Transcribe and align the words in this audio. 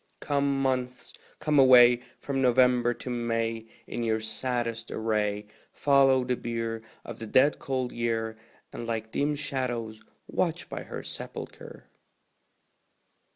Come, 0.19 0.59
Months, 0.63 1.13
come 1.37 1.59
away, 1.59 1.97
From 2.17 2.41
November 2.41 2.91
to 2.95 3.09
May, 3.11 3.67
In 3.85 4.01
your 4.01 4.19
saddest 4.19 4.89
array; 4.89 5.45
Follow 5.71 6.23
the 6.23 6.35
bier 6.35 6.81
Of 7.05 7.19
the 7.19 7.27
dead 7.27 7.59
cold 7.59 7.91
Year, 7.91 8.35
And 8.73 8.87
like 8.87 9.11
dim 9.11 9.35
shadows 9.35 10.01
watch 10.25 10.67
by 10.69 10.81
her 10.85 11.03
sepulchre. 11.03 11.87